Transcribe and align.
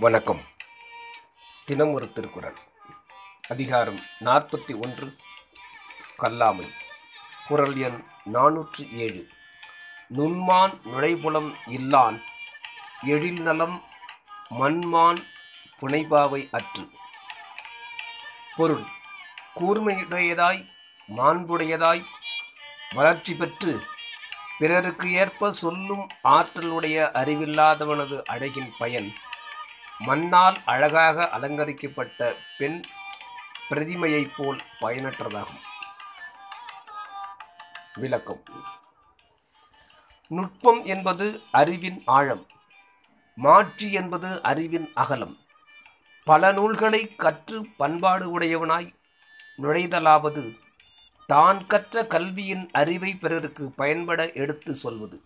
வணக்கம். 0.00 0.40
தினம் 1.64 1.92
ஒரு 1.92 2.12
திருக்குறள். 2.12 2.56
அதிகாரம் 3.48 4.00
நாற்பத்தி 4.20 4.78
ஒன்று. 4.80 5.16
கல்லாமை. 6.18 6.70
குரல் 7.46 7.76
எண் 7.76 8.04
நானூற்று 8.34 8.92
ஏழு. 8.92 9.28
நுண்மான் 10.16 10.80
நுழைபுலம் 10.84 11.56
இல்லான் 11.66 12.22
எழில் 13.06 13.42
நலம் 13.42 13.82
மண்மான் 14.50 15.26
புனைபாவை 15.80 16.48
அற்று. 16.50 16.90
பொருள். 18.56 18.84
கூர்மையுடையதாய் 19.54 20.68
மாண்புடையதாய் 21.16 22.04
வளர்ச்சி 22.94 23.34
பெற்று 23.34 23.82
பிறருக்கு 24.58 25.12
ஏற்ப 25.12 25.52
சொல்லும் 25.52 26.08
ஆற்றலுடைய 26.24 27.10
அறிவில்லாதவனது 27.10 28.22
அழகின் 28.22 28.72
பயன் 28.78 29.12
மண்ணால் 29.98 30.56
அழகாக 30.64 31.28
அலங்கரிக்கப்பட்ட 31.28 32.34
பெண் 32.58 32.82
பிரதிமையைப் 33.70 34.30
போல் 34.36 34.60
பயனற்றதாகும். 34.80 35.60
விளக்கம். 37.94 38.42
நுட்பம் 40.28 40.84
என்பது 40.84 41.42
அறிவின் 41.50 42.02
ஆழம். 42.04 42.46
மாற்றி 43.34 43.92
என்பது 43.92 44.42
அறிவின் 44.42 44.90
அகலம். 44.94 45.38
பல 46.24 46.52
நூல்களை 46.52 47.16
கற்று 47.16 47.66
பண்பாடு 47.66 48.38
உடையவனாய் 48.38 48.94
நுழைதலாவது 49.58 50.58
தான் 51.26 51.66
கற்ற 51.66 52.06
கல்வியின் 52.06 52.70
அறிவை 52.72 53.14
பிறருக்கு 53.14 53.70
பயன்பட 53.70 54.32
எடுத்து 54.32 54.74
சொல்வது. 54.74 55.22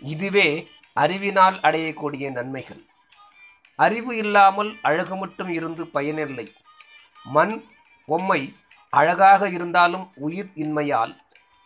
இதுவே 0.00 0.70
அறிவினால் 0.92 1.60
அடையக்கூடிய 1.60 2.30
நன்மைகள். 2.30 2.84
அறிவு 3.76 4.16
இல்லாமல் 4.16 4.76
அழகு 4.82 5.16
மட்டும் 5.16 5.48
இருந்து 5.48 5.86
பயனில்லை. 5.86 6.52
மண் 7.24 7.64
பொம்மை 8.06 8.54
அழகாக 8.90 9.48
இருந்தாலும் 9.48 10.12
உயிர் 10.16 10.50
இன்மையால் 10.54 11.16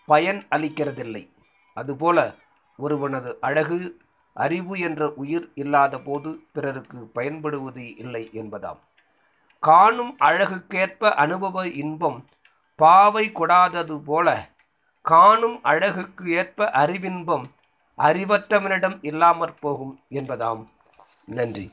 பயன் 0.07 0.47
அளிக்கிறதில்லை. 0.51 1.33
அதுபோல 1.75 2.35
ஒருவனது 2.79 3.39
அழகு 3.41 4.01
அறிவு 4.35 4.79
என்ற 4.79 5.13
உயிர் 5.13 5.51
இல்லாத 5.55 5.99
போது 5.99 6.43
பிறருக்கு 6.53 6.99
பயன்படுவது 7.07 7.97
இல்லை 7.97 8.31
என்பதாம். 8.33 8.81
காணும் 9.61 10.17
அழகுக்கேற்ப 10.19 11.11
அனுபவ 11.15 11.69
இன்பம் 11.69 12.29
பாவை 12.77 13.31
கொடாதது 13.31 13.99
போல 13.99 14.49
காணும் 15.03 15.63
அழகுக்கு 15.63 16.33
ஏற்ப 16.33 16.71
அறிவின்பம் 16.71 17.45
அறிவற்றவனிடம் 17.99 18.99
இல்லாமற் 19.03 19.61
போகும் 19.61 20.01
என்பதாம். 20.11 20.65
நன்றி. 21.27 21.71